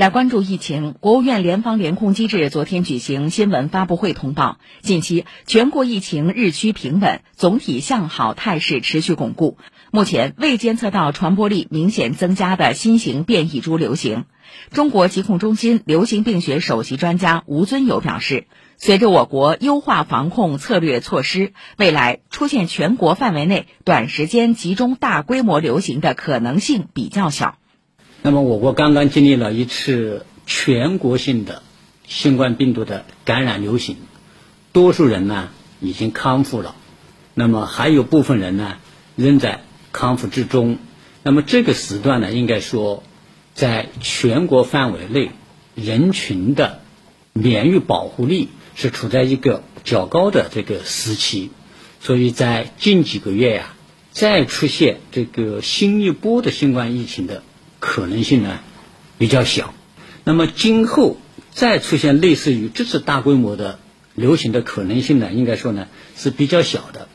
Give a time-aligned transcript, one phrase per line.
[0.00, 9.58] 来关注疫情，国务院联防联控机制昨天举行新闻发布会通报，近期全国疫情日趋平稳，总体向好态势持续巩固。
[9.90, 14.24] 目前未监测到传播力明显增加的新型变异株流行。
[14.70, 18.46] 中国疾控中心流行病学首席专家吴尊友表示，
[18.78, 27.58] 随着我国优化防控策略措施，未来出现全国范围内短时间集中大规模流行的可能性比较小。
[28.22, 31.62] 那么，我国刚刚经历了一次全国性的
[32.06, 33.96] 新冠病毒的感染流行，
[34.72, 35.48] 多数人呢
[35.80, 36.76] 已经康复了，
[37.32, 38.76] 那么还有部分人呢
[39.16, 40.78] 仍在康复之中。
[41.22, 43.02] 那么这个时段呢，应该说，
[43.54, 45.30] 在全国范围内，
[45.74, 46.80] 人群的
[47.32, 51.50] 免疫保护力是处在一个较高的这个时期，
[52.00, 53.74] 所以在近几个月呀，
[54.12, 57.42] 再出现这个新一波的新冠疫情的。
[57.80, 58.60] 可能性呢
[59.18, 59.74] 比较小，
[60.22, 61.16] 那么今后
[61.50, 63.80] 再出现类似于这次大规模的
[64.14, 67.08] 流行的可能性呢，应该说呢是比较小的。